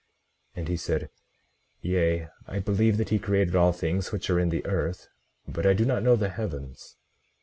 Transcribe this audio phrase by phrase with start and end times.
[0.55, 1.09] 18:29 And he said:
[1.83, 5.07] Yea, I believe that he created all things which are in the earth;
[5.47, 6.95] but I do not know the heavens.